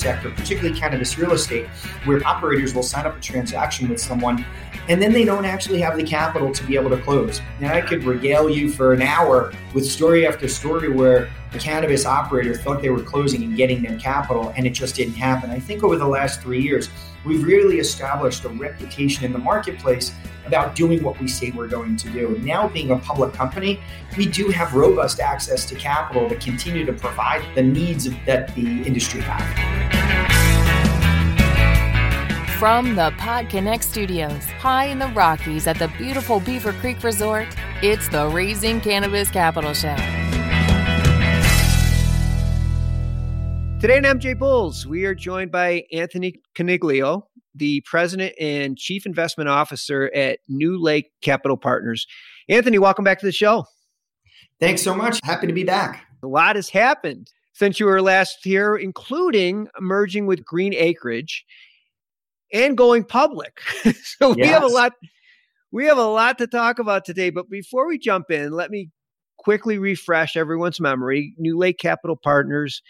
[0.00, 1.66] sector, particularly cannabis real estate,
[2.04, 4.44] where operators will sign up a transaction with someone
[4.88, 7.40] and then they don't actually have the capital to be able to close.
[7.60, 12.06] And I could regale you for an hour with story after story where a cannabis
[12.06, 15.50] operator thought they were closing and getting their capital, and it just didn't happen.
[15.50, 16.88] I think over the last three years,
[17.24, 20.12] we've really established a reputation in the marketplace
[20.46, 22.38] about doing what we say we're going to do.
[22.38, 23.80] Now, being a public company,
[24.16, 28.82] we do have robust access to capital to continue to provide the needs that the
[28.82, 29.90] industry has.
[32.58, 37.48] From the Pod Connect studios, high in the Rockies at the beautiful Beaver Creek Resort,
[37.82, 39.96] it's the Raising Cannabis Capital Show.
[43.80, 47.22] Today in MJ Bulls, we are joined by Anthony Coniglio,
[47.54, 52.06] the president and chief investment officer at New Lake Capital Partners.
[52.46, 53.64] Anthony, welcome back to the show.
[54.60, 55.18] Thanks so much.
[55.24, 56.04] Happy to be back.
[56.22, 61.40] A lot has happened since you were last here, including merging with GreenAcreage
[62.52, 63.62] and going public.
[64.18, 64.92] so we have a lot
[65.72, 68.90] we have a lot to talk about today, but before we jump in, let me
[69.38, 71.32] quickly refresh everyone's memory.
[71.38, 72.82] New Lake Capital Partners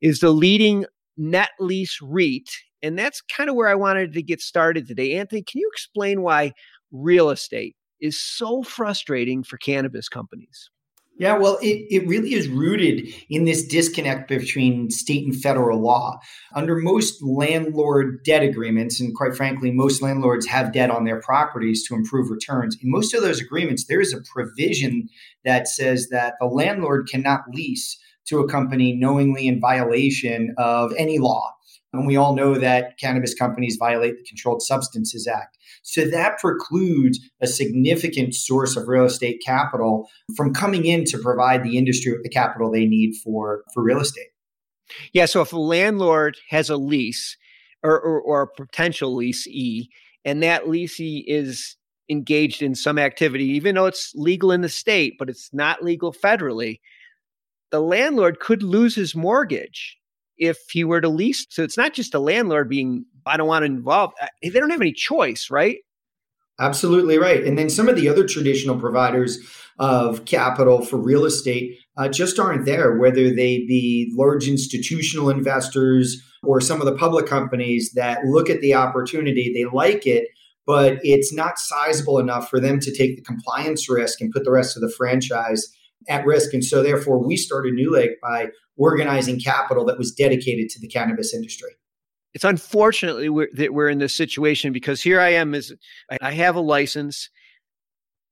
[0.00, 0.84] is the leading
[1.16, 2.48] net lease REIT,
[2.82, 5.16] and that's kind of where I wanted to get started today.
[5.16, 6.52] Anthony, can you explain why
[6.92, 10.70] real estate is so frustrating for cannabis companies?
[11.18, 16.20] Yeah, well, it, it really is rooted in this disconnect between state and federal law.
[16.54, 21.84] Under most landlord debt agreements, and quite frankly, most landlords have debt on their properties
[21.88, 22.76] to improve returns.
[22.80, 25.08] In most of those agreements, there is a provision
[25.44, 27.98] that says that the landlord cannot lease
[28.28, 31.52] to a company knowingly in violation of any law.
[31.92, 35.56] And we all know that cannabis companies violate the Controlled Substances Act.
[35.82, 41.64] So that precludes a significant source of real estate capital from coming in to provide
[41.64, 44.28] the industry with the capital they need for, for real estate.
[45.12, 45.26] Yeah.
[45.26, 47.36] So if a landlord has a lease
[47.82, 49.88] or, or, or a potential leasee,
[50.24, 51.76] and that leasee is
[52.10, 56.12] engaged in some activity, even though it's legal in the state, but it's not legal
[56.12, 56.80] federally,
[57.70, 59.96] the landlord could lose his mortgage
[60.36, 61.46] if he were to lease.
[61.50, 64.70] So it's not just the landlord being, I don't want to involve, uh, they don't
[64.70, 65.78] have any choice, right?
[66.60, 67.44] Absolutely right.
[67.44, 69.38] And then some of the other traditional providers
[69.78, 76.20] of capital for real estate uh, just aren't there, whether they be large institutional investors
[76.42, 80.28] or some of the public companies that look at the opportunity, they like it,
[80.66, 84.50] but it's not sizable enough for them to take the compliance risk and put the
[84.50, 85.68] rest of the franchise
[86.08, 86.54] at risk.
[86.54, 91.34] And so, therefore, we started NewLake by organizing capital that was dedicated to the cannabis
[91.34, 91.70] industry.
[92.34, 95.72] It's unfortunately we're, that we're in this situation because here I am as
[96.20, 97.30] I have a license.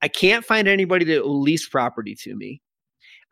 [0.02, 2.60] I can't find anybody that will lease property to me.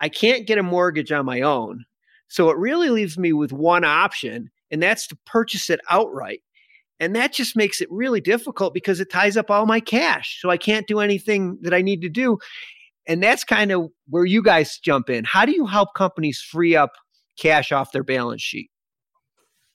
[0.01, 1.85] I can't get a mortgage on my own.
[2.29, 6.41] So it really leaves me with one option, and that's to purchase it outright.
[6.99, 10.39] And that just makes it really difficult because it ties up all my cash.
[10.41, 12.39] So I can't do anything that I need to do.
[13.07, 15.25] And that's kind of where you guys jump in.
[15.25, 16.93] How do you help companies free up
[17.39, 18.71] cash off their balance sheet?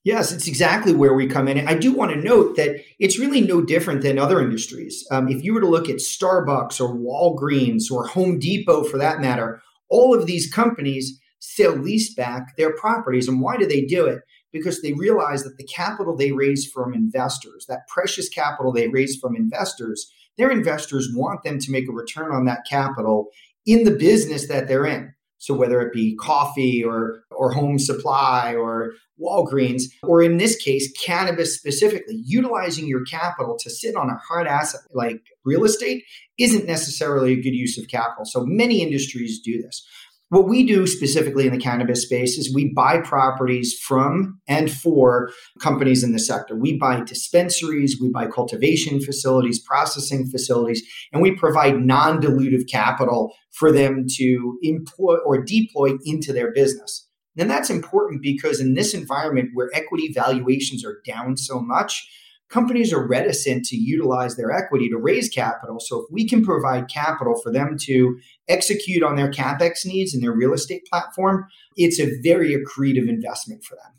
[0.06, 1.58] Yes, it's exactly where we come in.
[1.58, 5.06] And I do want to note that it's really no different than other industries.
[5.12, 9.20] Um, if you were to look at Starbucks or Walgreens or Home Depot for that
[9.20, 13.28] matter, all of these companies sell lease back their properties.
[13.28, 14.22] And why do they do it?
[14.52, 19.18] Because they realize that the capital they raise from investors, that precious capital they raise
[19.18, 23.28] from investors, their investors want them to make a return on that capital
[23.66, 25.14] in the business that they're in.
[25.38, 30.92] So whether it be coffee or or home supply or Walgreens, or in this case,
[30.94, 36.04] cannabis specifically, utilizing your capital to sit on a hard asset like real estate
[36.38, 38.26] isn't necessarily a good use of capital.
[38.26, 39.86] So many industries do this.
[40.30, 45.32] What we do specifically in the cannabis space is we buy properties from and for
[45.60, 46.56] companies in the sector.
[46.56, 53.34] We buy dispensaries, we buy cultivation facilities, processing facilities, and we provide non dilutive capital
[53.52, 57.08] for them to employ or deploy into their business.
[57.36, 62.08] And that's important because in this environment where equity valuations are down so much,
[62.50, 65.80] companies are reticent to utilize their equity to raise capital.
[65.80, 70.24] So if we can provide capital for them to execute on their capex needs and
[70.24, 73.94] their real estate platform, it's a very accretive investment for them.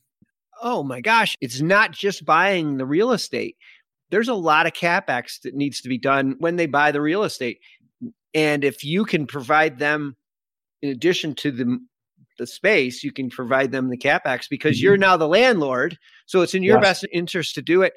[0.63, 3.57] Oh my gosh, it's not just buying the real estate.
[4.11, 7.23] There's a lot of capex that needs to be done when they buy the real
[7.23, 7.61] estate.
[8.35, 10.17] And if you can provide them
[10.83, 11.79] in addition to the
[12.39, 14.85] the space, you can provide them the capex because mm-hmm.
[14.85, 15.99] you're now the landlord.
[16.27, 16.83] So it's in your yes.
[16.83, 17.93] best interest to do it.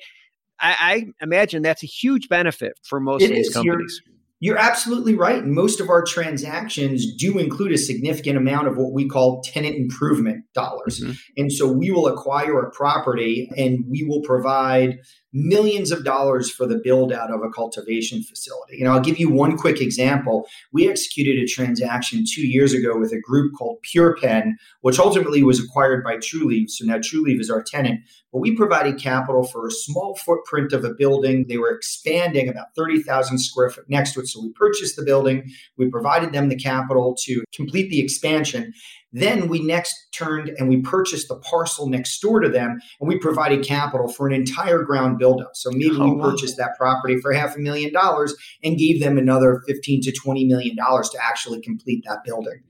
[0.59, 3.53] I, I, imagine that's a huge benefit for most it of these is.
[3.53, 4.01] companies.
[4.39, 5.43] You're, You're absolutely right.
[5.45, 10.45] Most of our transactions do include a significant amount of what we call tenant improvement
[10.53, 10.99] dollars.
[10.99, 11.11] Mm-hmm.
[11.37, 14.99] And so we will acquire a property and we will provide
[15.33, 18.77] millions of dollars for the build out of a cultivation facility.
[18.77, 20.47] You know, I'll give you one quick example.
[20.71, 25.63] We executed a transaction two years ago with a group called PurePenn, which ultimately was
[25.63, 26.69] acquired by Trulieve.
[26.69, 28.01] So now Trulieve is our tenant.
[28.31, 31.45] But we provided capital for a small footprint of a building.
[31.47, 34.27] They were expanding about 30,000 square foot next to it.
[34.27, 35.51] So we purchased the building.
[35.77, 38.73] We provided them the capital to complete the expansion.
[39.13, 43.19] Then we next turned and we purchased the parcel next door to them and we
[43.19, 45.55] provided capital for an entire ground build up.
[45.55, 46.31] So maybe oh, we wow.
[46.31, 50.45] purchased that property for half a million dollars and gave them another 15 to 20
[50.45, 52.63] million dollars to actually complete that building.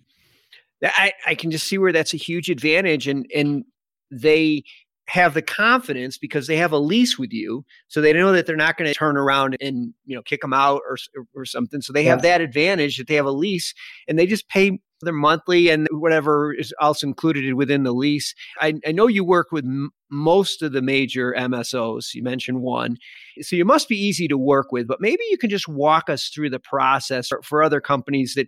[0.83, 3.63] I, I can just see where that's a huge advantage and and
[4.11, 4.63] they
[5.07, 8.55] have the confidence because they have a lease with you so they know that they're
[8.55, 10.97] not going to turn around and you know kick them out or
[11.35, 12.11] or something so they yeah.
[12.11, 13.73] have that advantage that they have a lease
[14.07, 18.33] and they just pay their monthly and whatever is also included within the lease.
[18.59, 22.13] I, I know you work with m- most of the major MSOs.
[22.13, 22.97] You mentioned one.
[23.41, 26.29] So you must be easy to work with, but maybe you can just walk us
[26.29, 28.47] through the process for other companies that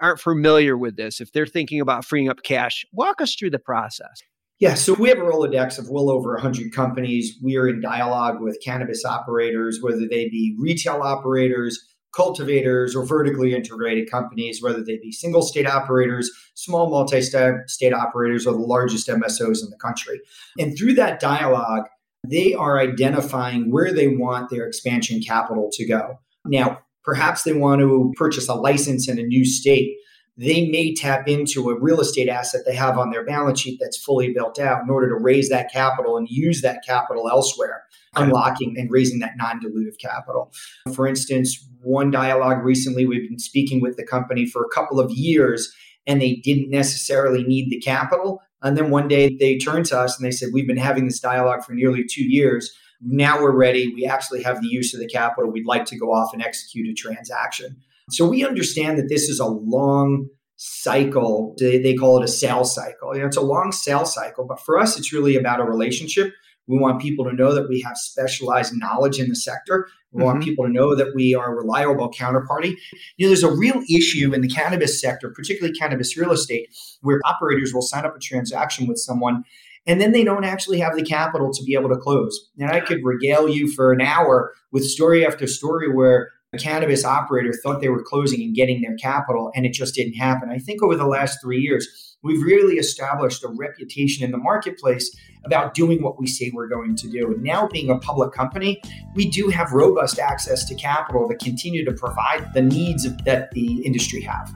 [0.00, 1.20] aren't familiar with this.
[1.20, 4.22] If they're thinking about freeing up cash, walk us through the process.
[4.60, 7.36] Yeah, so we have a Rolodex of well over 100 companies.
[7.42, 13.54] We are in dialogue with cannabis operators, whether they be retail operators, cultivators or vertically
[13.54, 19.08] integrated companies, whether they be single state operators, small multi state operators, or the largest
[19.08, 20.20] MSOs in the country.
[20.58, 21.84] And through that dialogue,
[22.26, 26.18] they are identifying where they want their expansion capital to go.
[26.46, 29.96] Now, perhaps they want to purchase a license in a new state.
[30.36, 34.02] They may tap into a real estate asset they have on their balance sheet that's
[34.02, 37.84] fully built out in order to raise that capital and use that capital elsewhere
[38.16, 40.52] unlocking and raising that non-dilutive capital.
[40.94, 45.10] For instance, one dialogue recently, we've been speaking with the company for a couple of
[45.10, 45.72] years
[46.06, 48.40] and they didn't necessarily need the capital.
[48.62, 51.20] And then one day they turned to us and they said, We've been having this
[51.20, 52.70] dialogue for nearly two years.
[53.00, 53.92] Now we're ready.
[53.94, 55.50] We actually have the use of the capital.
[55.50, 57.76] We'd like to go off and execute a transaction.
[58.10, 61.54] So we understand that this is a long cycle.
[61.58, 63.14] They, call it a sales cycle.
[63.14, 66.32] You know, it's a long sales cycle, but for us, it's really about a relationship
[66.66, 69.88] we want people to know that we have specialized knowledge in the sector.
[70.12, 70.26] We mm-hmm.
[70.26, 72.74] want people to know that we are a reliable counterparty.
[73.16, 76.68] You know, there's a real issue in the cannabis sector, particularly cannabis real estate,
[77.02, 79.44] where operators will sign up a transaction with someone
[79.86, 82.48] and then they don't actually have the capital to be able to close.
[82.58, 87.52] And I could regale you for an hour with story after story where cannabis operator
[87.52, 90.50] thought they were closing and getting their capital and it just didn't happen.
[90.50, 95.14] I think over the last three years, we've really established a reputation in the marketplace
[95.44, 97.32] about doing what we say we're going to do.
[97.32, 98.80] And now, being a public company,
[99.14, 103.82] we do have robust access to capital to continue to provide the needs that the
[103.82, 104.52] industry have.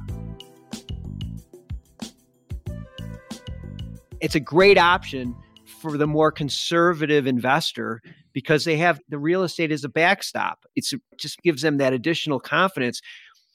[4.21, 5.37] It's a great option
[5.81, 8.03] for the more conservative investor
[8.33, 10.65] because they have the real estate as a backstop.
[10.77, 13.01] It's, it just gives them that additional confidence.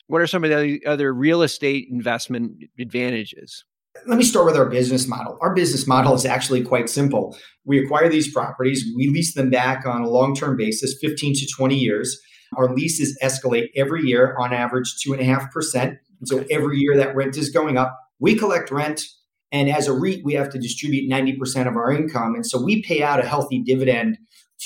[0.07, 3.65] What are some of the other real estate investment advantages?
[4.07, 5.37] Let me start with our business model.
[5.41, 7.37] Our business model is actually quite simple.
[7.63, 11.47] We acquire these properties, we lease them back on a long term basis, 15 to
[11.47, 12.19] 20 years.
[12.57, 15.97] Our leases escalate every year on average 2.5%.
[16.25, 17.97] So every year that rent is going up.
[18.19, 19.03] We collect rent,
[19.51, 22.35] and as a REIT, we have to distribute 90% of our income.
[22.35, 24.17] And so we pay out a healthy dividend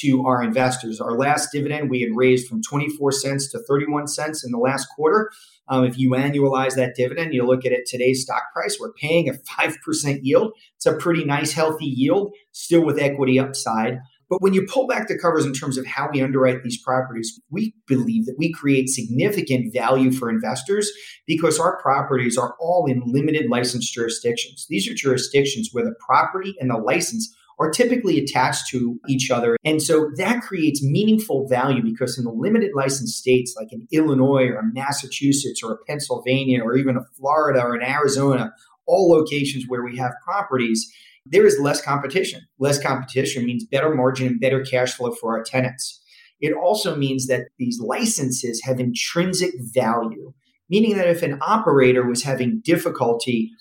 [0.02, 1.00] to our investors.
[1.02, 4.88] Our last dividend we had raised from 24 cents to 31 cents in the last
[4.96, 5.32] quarter.
[5.68, 9.30] Um, if you annualize that dividend, you look at it today's stock price, we're paying
[9.30, 10.54] a 5% yield.
[10.76, 14.00] It's a pretty nice, healthy yield, still with equity upside.
[14.30, 17.40] But when you pull back the covers in terms of how we underwrite these properties,
[17.50, 20.92] we believe that we create significant value for investors
[21.26, 24.66] because our properties are all in limited license jurisdictions.
[24.70, 29.58] These are jurisdictions where the property and the license are typically attached to each other.
[29.66, 34.48] And so that creates meaningful value because in the limited license states like in Illinois
[34.48, 38.54] or Massachusetts or Pennsylvania or even a Florida or in Arizona,
[38.86, 40.92] all locations where we have properties,
[41.26, 42.42] there is less competition.
[42.60, 46.02] Less competition means better margin and better cash flow for our tenants.
[46.40, 50.34] It also means that these licenses have intrinsic value,
[50.70, 53.52] meaning that if an operator was having difficulty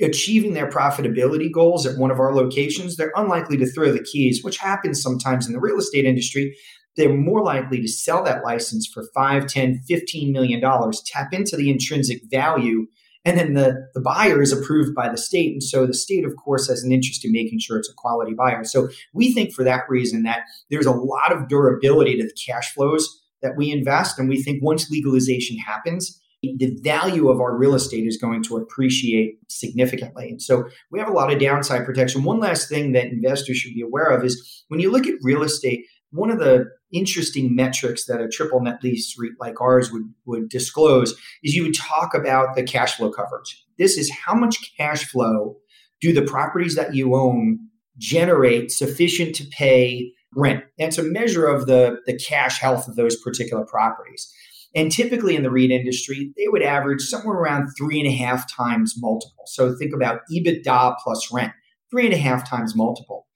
[0.00, 4.42] achieving their profitability goals at one of our locations, they're unlikely to throw the keys,
[4.42, 6.56] which happens sometimes in the real estate industry.
[6.96, 11.56] They're more likely to sell that license for 5, 10, 15 million dollars, tap into
[11.56, 12.86] the intrinsic value,
[13.24, 15.52] and then the, the buyer is approved by the state.
[15.52, 18.34] And so the state, of course, has an interest in making sure it's a quality
[18.34, 18.64] buyer.
[18.64, 22.74] So we think for that reason that there's a lot of durability to the cash
[22.74, 24.18] flows that we invest.
[24.18, 26.20] And we think once legalization happens,
[26.58, 30.28] the value of our real estate is going to appreciate significantly.
[30.30, 32.24] And so we have a lot of downside protection.
[32.24, 35.42] One last thing that investors should be aware of is when you look at real
[35.42, 40.12] estate, one of the interesting metrics that a triple net lease REIT like ours would,
[40.26, 43.64] would disclose is you would talk about the cash flow coverage.
[43.78, 45.56] This is how much cash flow
[46.00, 47.58] do the properties that you own
[47.98, 50.64] generate sufficient to pay rent?
[50.78, 54.32] It's a measure of the, the cash health of those particular properties.
[54.74, 58.52] And typically in the REIT industry, they would average somewhere around three and a half
[58.52, 59.44] times multiple.
[59.46, 61.52] So think about EBITDA plus rent,
[61.90, 63.26] three and a half times multiple.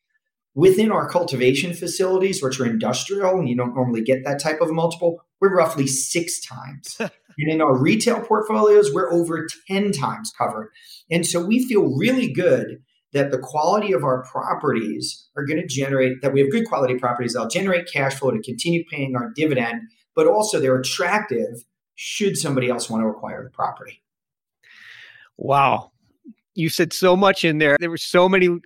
[0.54, 4.72] Within our cultivation facilities, which are industrial, and you don't normally get that type of
[4.72, 6.96] multiple, we're roughly six times.
[6.98, 7.10] and
[7.52, 10.70] in our retail portfolios, we're over 10 times covered.
[11.10, 12.78] And so we feel really good
[13.12, 16.96] that the quality of our properties are going to generate, that we have good quality
[16.96, 19.82] properties that'll generate cash flow to continue paying our dividend,
[20.18, 24.02] but also they're attractive should somebody else want to acquire the property.
[25.36, 25.92] Wow.
[26.56, 27.76] You said so much in there.
[27.78, 28.58] There were so many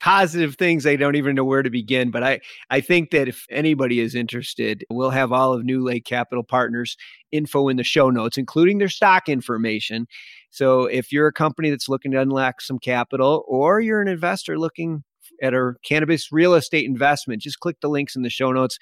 [0.00, 2.10] positive things I don't even know where to begin.
[2.10, 6.04] But I, I think that if anybody is interested, we'll have all of New Lake
[6.04, 6.96] Capital Partners
[7.30, 10.08] info in the show notes, including their stock information.
[10.50, 14.58] So if you're a company that's looking to unlock some capital or you're an investor
[14.58, 15.04] looking
[15.40, 18.76] at a cannabis real estate investment, just click the links in the show notes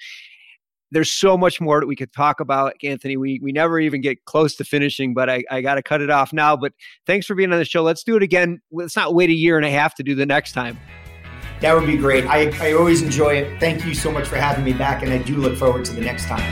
[0.91, 3.17] there's so much more that we could talk about, Anthony.
[3.17, 6.09] We we never even get close to finishing, but I, I got to cut it
[6.09, 6.55] off now.
[6.55, 6.73] But
[7.05, 7.83] thanks for being on the show.
[7.83, 8.61] Let's do it again.
[8.71, 10.79] Let's not wait a year and a half to do the next time.
[11.61, 12.25] That would be great.
[12.25, 13.59] I, I always enjoy it.
[13.59, 16.01] Thank you so much for having me back, and I do look forward to the
[16.01, 16.43] next time.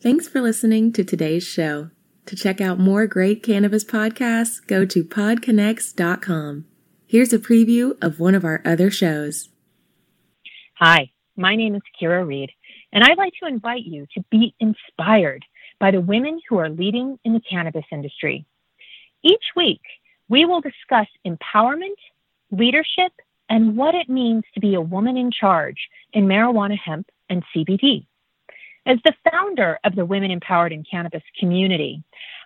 [0.00, 1.90] Thanks for listening to today's show.
[2.26, 6.66] To check out more great cannabis podcasts, go to podconnects.com.
[7.06, 9.48] Here's a preview of one of our other shows.
[10.80, 12.52] Hi, my name is Kira Reed,
[12.92, 15.44] and I'd like to invite you to be inspired
[15.80, 18.46] by the women who are leading in the cannabis industry.
[19.24, 19.80] Each week,
[20.28, 21.96] we will discuss empowerment,
[22.52, 23.10] leadership,
[23.50, 28.06] and what it means to be a woman in charge in marijuana, hemp, and CBD.
[28.86, 32.04] As the founder of the Women Empowered in Cannabis community,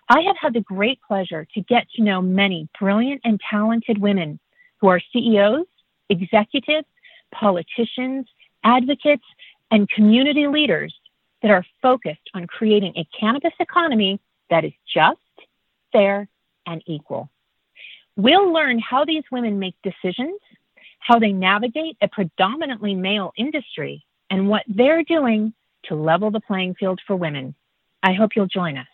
[0.09, 4.39] I have had the great pleasure to get to know many brilliant and talented women
[4.81, 5.67] who are CEOs,
[6.09, 6.87] executives,
[7.33, 8.27] politicians,
[8.63, 9.25] advocates,
[9.71, 10.93] and community leaders
[11.41, 15.19] that are focused on creating a cannabis economy that is just,
[15.91, 16.27] fair,
[16.65, 17.29] and equal.
[18.15, 20.39] We'll learn how these women make decisions,
[20.99, 25.53] how they navigate a predominantly male industry, and what they're doing
[25.85, 27.55] to level the playing field for women.
[28.01, 28.87] I hope you'll join us.